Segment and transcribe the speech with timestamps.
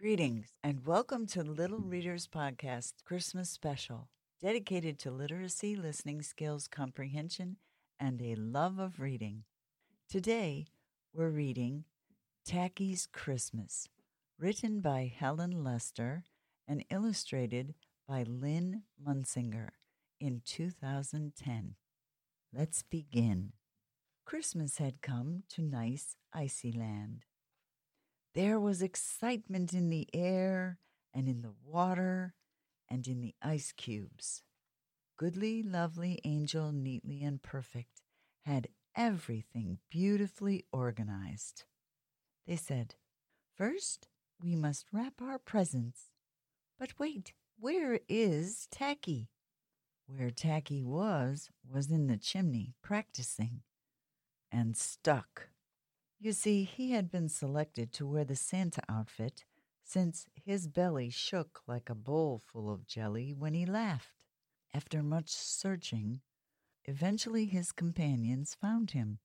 [0.00, 4.08] Greetings and welcome to Little Readers Podcast Christmas Special,
[4.40, 7.58] dedicated to literacy, listening skills, comprehension,
[7.98, 9.44] and a love of reading.
[10.08, 10.68] Today,
[11.12, 11.84] we're reading
[12.46, 13.90] Tacky's Christmas,
[14.38, 16.24] written by Helen Lester
[16.66, 17.74] and illustrated
[18.08, 19.68] by Lynn Munsinger
[20.18, 21.74] in 2010.
[22.54, 23.52] Let's begin.
[24.24, 27.26] Christmas had come to nice icy land.
[28.34, 30.78] There was excitement in the air
[31.12, 32.34] and in the water
[32.88, 34.42] and in the ice cubes.
[35.16, 38.02] Goodly, lovely angel, neatly and perfect,
[38.44, 41.64] had everything beautifully organized.
[42.46, 42.94] They said,
[43.56, 44.08] First,
[44.42, 46.10] we must wrap our presents.
[46.78, 49.28] But wait, where is Tacky?
[50.06, 53.62] Where Tacky was, was in the chimney, practicing,
[54.50, 55.49] and stuck.
[56.22, 59.46] You see, he had been selected to wear the Santa outfit
[59.82, 64.26] since his belly shook like a bowl full of jelly when he laughed.
[64.74, 66.20] After much searching,
[66.84, 69.18] eventually his companions found him,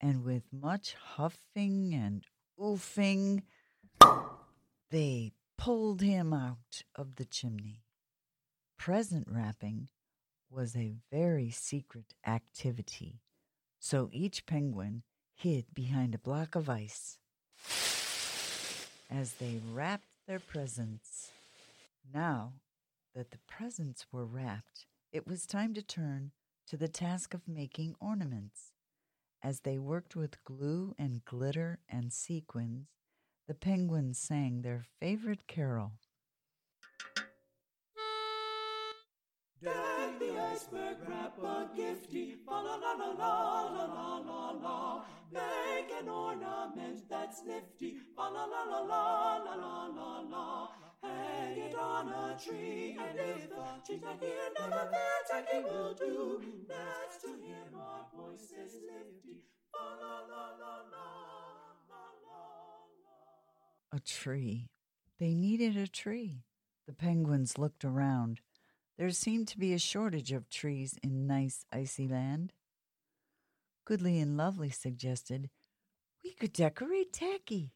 [0.00, 2.24] and with much huffing and
[2.56, 3.42] oofing,
[4.90, 7.82] they pulled him out of the chimney.
[8.78, 9.88] Present wrapping
[10.48, 13.20] was a very secret activity,
[13.80, 15.02] so each penguin
[15.40, 17.16] hid behind a block of ice
[19.10, 21.32] as they wrapped their presents.
[22.12, 22.52] Now
[23.14, 26.32] that the presents were wrapped, it was time to turn
[26.68, 28.72] to the task of making ornaments.
[29.42, 32.88] As they worked with glue and glitter and sequins,
[33.48, 35.92] the penguins sang their favorite carol.
[39.62, 45.04] Deck the iceberg, wrap a gifty, la la la la la la la.
[45.32, 50.68] Make an ornament that's nifty, fa la la la la la la la la.
[51.02, 56.40] Hang it on a tree, and if the not here, never fear, tacky will do.
[56.68, 61.14] Next to him our voices lifty, fa la la la la
[61.88, 62.40] la la.
[63.92, 64.68] A tree.
[65.20, 66.42] They needed a tree.
[66.88, 68.40] The penguins looked around.
[68.98, 72.52] There seemed to be a shortage of trees in nice icy land.
[73.84, 75.50] Goodly and Lovely suggested
[76.22, 77.72] we could decorate Tacky.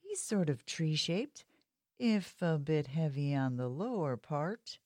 [0.00, 1.44] He's sort of tree shaped,
[1.98, 4.78] if a bit heavy on the lower part.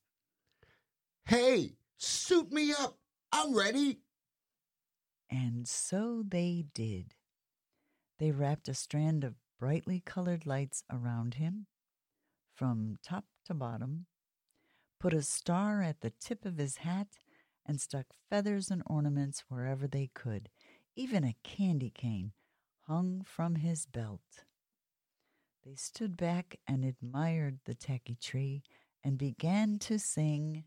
[1.24, 2.98] Hey, suit me up.
[3.32, 4.00] I'm ready.
[5.30, 7.14] And so they did.
[8.18, 11.66] They wrapped a strand of brightly colored lights around him,
[12.54, 14.06] from top to bottom,
[14.98, 17.18] put a star at the tip of his hat,
[17.66, 20.48] and stuck feathers and ornaments wherever they could.
[20.96, 22.32] Even a candy cane
[22.86, 24.44] hung from his belt.
[25.64, 28.62] They stood back and admired the tacky tree
[29.04, 30.64] and began to sing.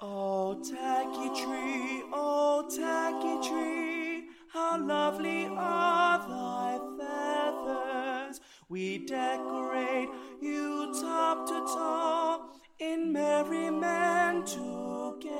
[0.00, 8.40] Oh, tacky tree, oh, tacky tree, how lovely are thy feathers.
[8.68, 10.08] We decorate
[10.40, 12.50] you top to toe
[12.80, 15.34] in merriment togethers.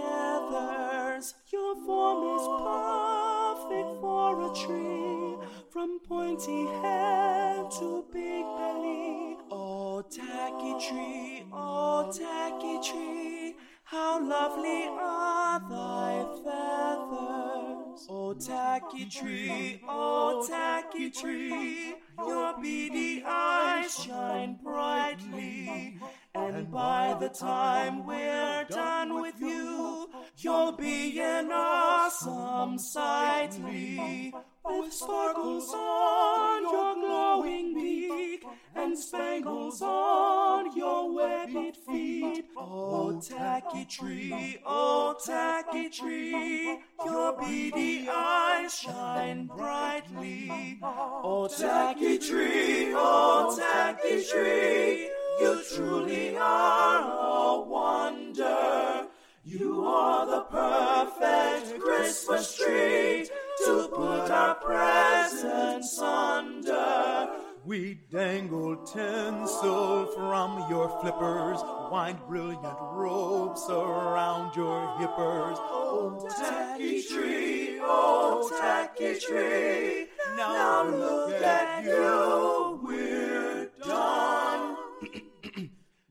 [1.52, 5.36] Your form is perfect for a tree,
[5.70, 9.36] from pointy head to big belly.
[9.50, 18.06] Oh, tacky tree, oh, tacky tree, how lovely are thy feathers.
[18.10, 26.00] Oh, tacky tree, oh, tacky tree, your beady eyes shine brightly.
[26.38, 34.32] And by the time we're done with you, you'll be an awesome sightly.
[34.64, 38.44] With sparkles on your glowing beak
[38.76, 42.44] and spangles on your webbed feet.
[42.56, 50.78] Oh, tacky tree, oh, tacky tree, your beady eyes shine brightly.
[50.82, 59.06] Oh, tacky tree, oh, tacky tree, you truly are a wonder.
[59.44, 63.28] You are the perfect Christmas tree
[63.64, 67.28] to put our presents under.
[67.64, 75.56] We dangle tinsel from your flippers, wind brilliant ropes around your hippers.
[75.60, 80.06] Oh, tacky tree, oh, tacky tree.
[80.36, 84.37] Now look at you, we're done.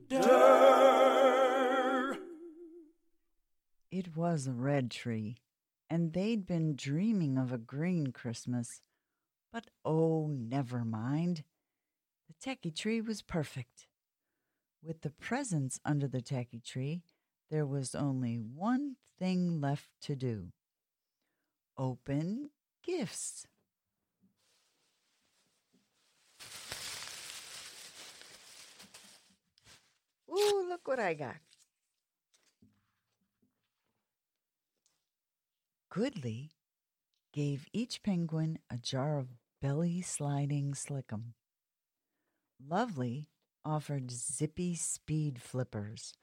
[0.09, 2.17] Durr.
[3.91, 5.37] It was a red tree,
[5.89, 8.81] and they'd been dreaming of a green Christmas.
[9.51, 11.43] But oh, never mind.
[12.27, 13.87] The tacky tree was perfect.
[14.83, 17.01] With the presents under the tacky tree,
[17.49, 20.51] there was only one thing left to do
[21.77, 22.49] open
[22.83, 23.45] gifts.
[30.29, 31.37] Ooh, look what I got.
[35.89, 36.51] Goodly
[37.33, 39.29] gave each penguin a jar of
[39.61, 41.33] belly sliding slickum.
[42.59, 43.29] Lovely
[43.63, 46.13] offered zippy speed flippers.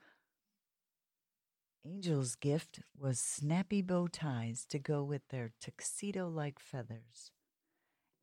[1.85, 7.31] Angel's gift was snappy bow ties to go with their tuxedo like feathers,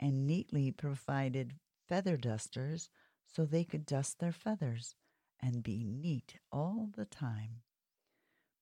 [0.00, 1.54] and neatly provided
[1.88, 2.88] feather dusters
[3.26, 4.96] so they could dust their feathers
[5.42, 7.62] and be neat all the time.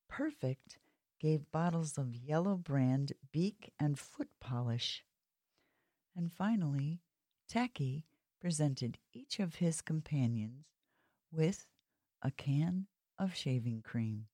[0.09, 0.79] Perfect
[1.21, 5.05] gave bottles of yellow brand beak and foot polish.
[6.17, 7.00] And finally,
[7.49, 8.06] Tacky
[8.41, 10.65] presented each of his companions
[11.31, 11.67] with
[12.23, 12.87] a can
[13.19, 14.26] of shaving cream.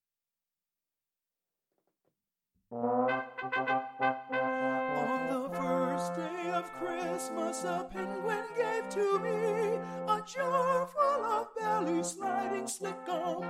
[6.07, 9.77] First day of Christmas, a penguin gave to me
[10.07, 13.43] a jar full of belly sliding slickum.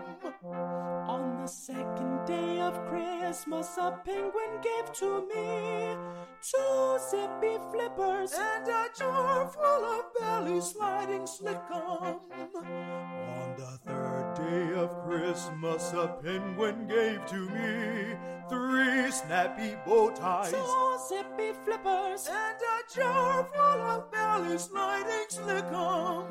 [1.07, 5.98] On the second day of Christmas, a penguin gave to me
[6.42, 12.19] two zippy flippers and a jar full of belly sliding slickum.
[12.56, 18.15] On the third day of Christmas, a penguin gave to me
[18.49, 20.51] three snappy bow ties.
[20.51, 22.29] Two zippy flippers.
[22.29, 26.25] And a jar full of belly sliding slickum.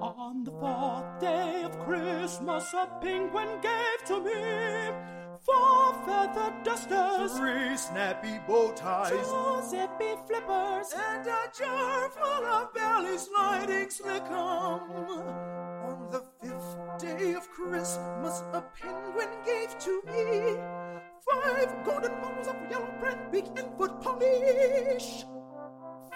[0.00, 4.92] On the fourth day of Christmas, a penguin gave to me
[5.40, 9.10] four feather dusters, Three snappy bow ties.
[9.10, 15.75] Two zippy flippers, and a jar full of belly sliding slickum.
[16.96, 20.56] On the fifth day of Christmas, a penguin gave to me
[21.30, 25.24] five golden bottles of yellow brand beak and foot polish.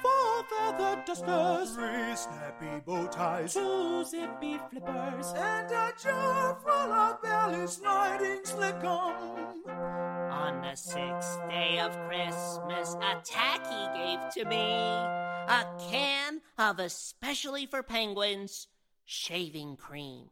[0.01, 5.33] four feather dusters, Three snappy bow ties two zippy flippers.
[5.37, 9.69] and a jar full of belly sliding slickum.
[9.69, 17.67] On the sixth day of Christmas, a tacky gave to me a can of especially
[17.67, 18.67] for penguins
[19.05, 20.31] shaving cream.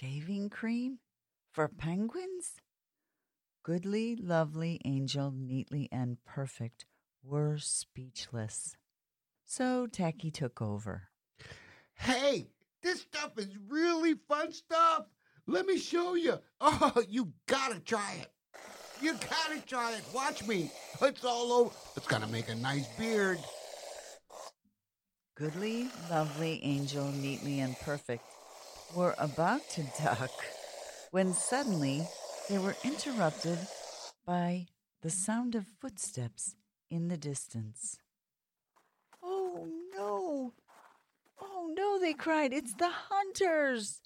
[0.00, 0.98] Shaving cream
[1.50, 2.60] for penguins?
[3.64, 6.86] Goodly, lovely, angel, neatly, and perfect
[7.24, 8.76] were speechless.
[9.44, 11.08] So Tacky took over.
[11.94, 12.46] Hey,
[12.80, 15.06] this stuff is really fun stuff.
[15.48, 16.38] Let me show you.
[16.60, 18.30] Oh, you gotta try it.
[19.02, 20.04] You gotta try it.
[20.14, 20.70] Watch me.
[21.02, 21.74] It's all over.
[21.96, 23.40] It's gonna make a nice beard.
[25.34, 28.22] Goodly, lovely, angel, neatly, and perfect
[28.94, 30.30] were about to duck
[31.10, 32.06] when suddenly
[32.48, 33.58] they were interrupted
[34.26, 34.66] by
[35.02, 36.54] the sound of footsteps
[36.90, 37.98] in the distance.
[39.22, 40.52] Oh no!
[41.40, 42.52] Oh no, they cried.
[42.52, 44.00] It's the hunters!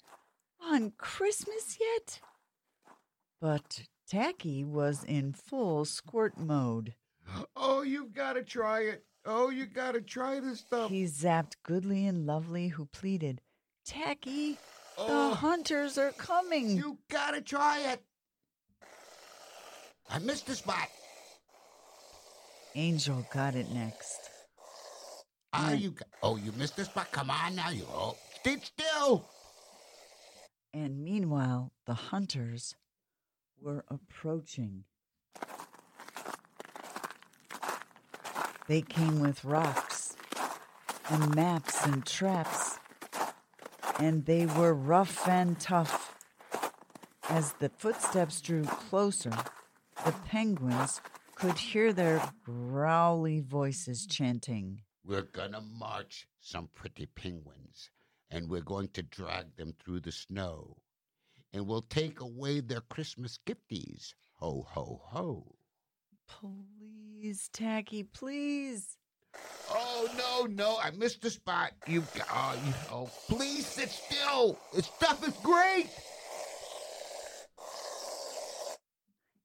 [0.61, 2.19] On Christmas yet?
[3.41, 6.93] But Tacky was in full squirt mode.
[7.55, 9.03] Oh, you've gotta try it.
[9.25, 10.89] Oh, you've gotta try this stuff.
[10.89, 13.41] He zapped Goodly and Lovely, who pleaded,
[13.85, 14.53] Tacky,
[14.97, 15.33] the Oh.
[15.33, 16.77] hunters are coming.
[16.77, 18.03] You gotta try it.
[20.09, 20.89] I missed the spot.
[22.75, 24.29] Angel got it next.
[25.51, 25.95] Ah, you.
[26.21, 27.11] Oh, you missed the spot.
[27.11, 27.85] Come on now, you.
[27.91, 29.29] Oh, sit still.
[30.73, 32.75] And meanwhile, the hunters
[33.61, 34.85] were approaching.
[38.67, 40.15] They came with rocks
[41.09, 42.79] and maps and traps,
[44.03, 46.13] and they were rough and tough.
[47.29, 49.31] As the footsteps drew closer,
[50.05, 50.99] the penguins
[51.35, 54.81] could hear their growly voices chanting.
[55.05, 57.91] We're gonna march some pretty penguins,
[58.29, 60.75] and we're going to drag them through the snow,
[61.53, 64.15] and we'll take away their Christmas gifties.
[64.39, 65.55] Ho, ho, ho.
[66.27, 68.97] Please, Tacky, please.
[69.71, 70.77] Oh no, no!
[70.81, 71.71] I missed the spot.
[71.87, 74.59] You, got- oh, you, oh, please sit still.
[74.73, 75.89] This stuff is great.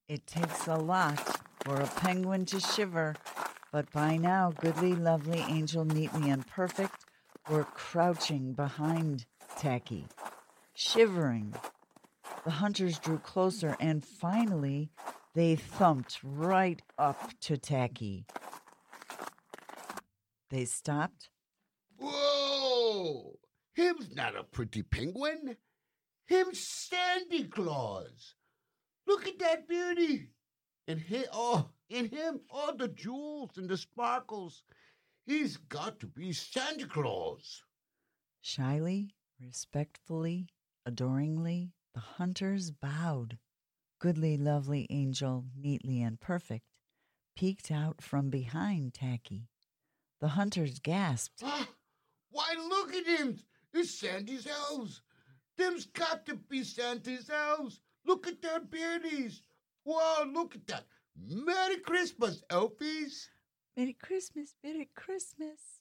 [0.09, 1.19] It takes a lot
[1.65, 3.15] for a penguin to shiver,
[3.73, 7.05] but by now, Goodly, Lovely, Angel, Neatly, and Perfect
[7.51, 9.27] were crouching behind
[9.59, 10.07] Tacky,
[10.75, 11.55] shivering.
[12.45, 14.91] The hunters drew closer, and finally,
[15.35, 18.25] they thumped right up to Tacky.
[20.51, 21.29] They stopped.
[21.99, 23.39] Whoa!
[23.75, 25.57] Him's not a pretty penguin.
[26.27, 28.35] Him's Sandy Claus.
[29.07, 30.31] Look at that beauty.
[30.87, 34.63] And he, oh, in him, all the jewels and the sparkles.
[35.27, 37.63] He's got to be Santa Claus.
[38.41, 40.49] Shyly, respectfully,
[40.87, 43.39] adoringly, the hunters bowed.
[43.99, 46.65] Goodly, lovely angel, neatly and perfect,
[47.37, 49.49] peeked out from behind Tacky.
[50.21, 51.43] The hunters gasped.
[52.31, 53.39] Why, look at him.
[53.73, 55.03] It's Sandy's elves.
[55.57, 57.81] Them's got to be Santa's elves.
[58.07, 59.41] Look at their beardies.
[59.85, 60.85] Wow, look at that.
[61.17, 63.29] Merry Christmas, Elfies.
[63.77, 65.81] Merry Christmas, Merry Christmas.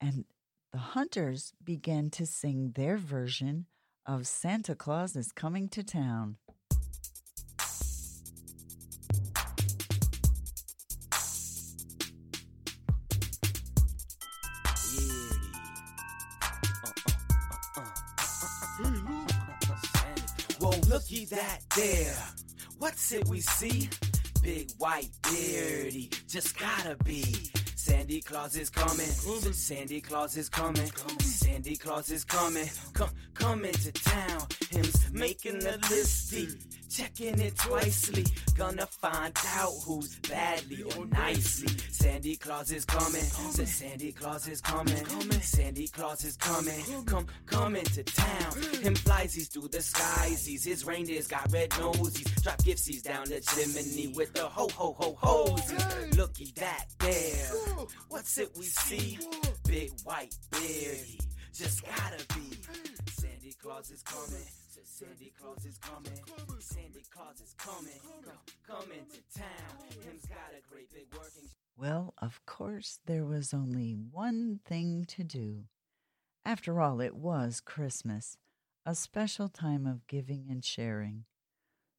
[0.00, 0.24] And
[0.72, 3.66] the hunters began to sing their version
[4.06, 6.36] of Santa Claus is Coming to Town.
[20.88, 22.16] Looky that there.
[22.78, 23.90] What's it we see?
[24.42, 27.50] Big white beardy, just gotta be.
[27.74, 28.96] Sandy Claus is coming.
[29.52, 30.90] Sandy Claus is coming.
[31.20, 32.70] Sandy Claus is coming.
[32.94, 34.46] Come, coming to town.
[34.70, 36.56] Him's making a listy.
[36.98, 38.26] Checking it twicely.
[38.56, 41.68] Gonna find out who's badly or nicely.
[41.92, 43.22] Sandy Claus is coming.
[43.22, 45.04] So Sandy Claus is coming.
[45.40, 47.04] Sandy Claus is coming.
[47.06, 48.62] Come, coming to town.
[48.82, 50.44] Him flies, he's through the skies.
[50.44, 52.24] He's his reindeers got red noses.
[52.42, 56.16] Drop giftsies down the chimney with the ho ho ho hoses.
[56.16, 57.46] Looky that there.
[58.08, 59.20] What's it we see?
[59.68, 61.20] Big white beardy.
[61.54, 62.58] Just gotta be.
[63.12, 64.48] Sandy Claus is coming.
[64.88, 66.18] Sandy Claus is coming.
[66.60, 68.00] Sandy Claus is coming.
[69.36, 69.44] Town.
[70.02, 71.48] Him's got a great big working.
[71.76, 75.64] Well, of course, there was only one thing to do.
[76.44, 78.38] After all, it was Christmas,
[78.86, 81.24] a special time of giving and sharing.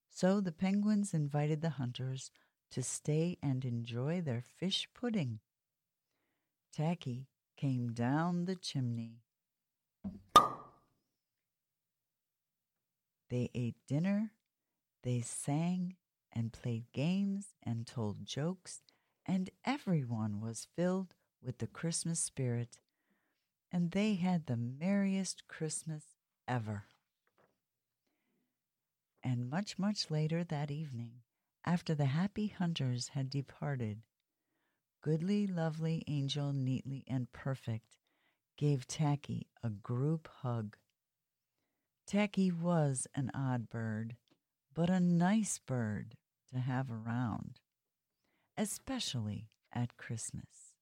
[0.10, 2.32] So the penguins invited the hunters
[2.72, 5.40] to stay and enjoy their fish pudding.
[6.74, 9.22] Tacky came down the chimney.
[13.30, 14.32] They ate dinner,
[15.04, 15.96] they sang
[16.32, 18.82] and played games and told jokes,
[19.26, 22.80] and everyone was filled with the Christmas spirit,
[23.72, 26.04] and they had the merriest Christmas
[26.48, 26.86] ever.
[29.22, 31.22] And much, much later that evening,
[31.66, 34.02] after the happy hunters had departed,
[35.02, 37.98] goodly, lovely angel, neatly and perfect,
[38.58, 40.78] gave Tacky a group hug.
[42.10, 44.16] Tacky was an odd bird,
[44.74, 46.16] but a nice bird
[46.52, 47.60] to have around,
[48.58, 50.74] especially at Christmas.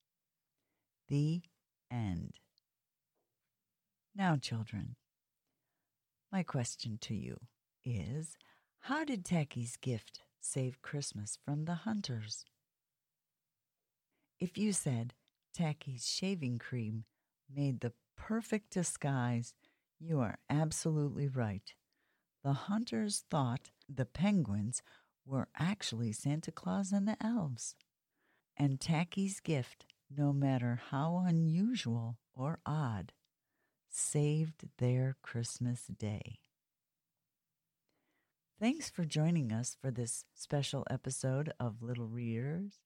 [1.10, 1.42] The
[1.92, 2.40] end.
[4.16, 4.96] Now, children,
[6.32, 7.36] my question to you
[7.84, 8.38] is
[8.80, 12.46] how did Tacky's gift save Christmas from the hunters?
[14.40, 15.14] If you said
[15.54, 17.04] Tacky's shaving cream
[17.54, 19.54] made the perfect disguise,
[20.00, 21.74] you are absolutely right.
[22.44, 24.82] The hunters thought the penguins
[25.26, 27.76] were actually Santa Claus and the elves.
[28.56, 33.14] And Tacky's gift, no matter how unusual or odd,
[33.90, 36.40] saved their Christmas day.
[38.60, 42.80] Thanks for joining us for this special episode of Little Readers.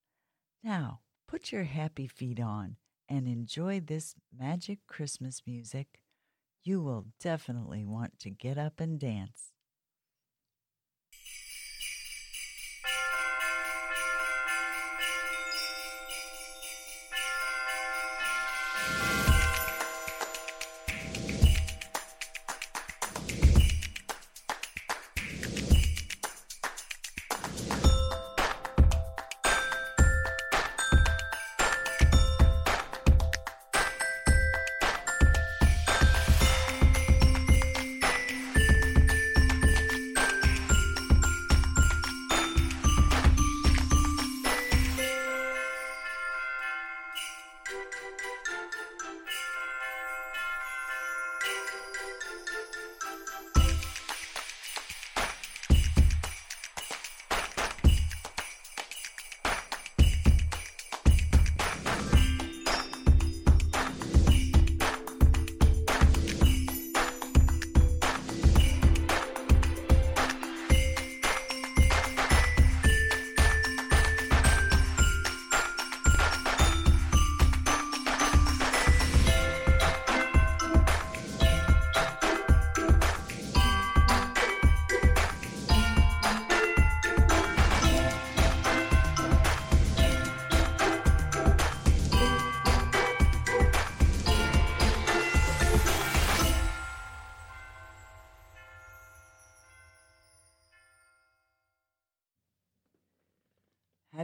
[0.63, 2.75] Now, put your happy feet on
[3.07, 6.01] and enjoy this magic Christmas music.
[6.63, 9.53] You will definitely want to get up and dance.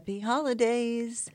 [0.08, 1.30] Happy holidays!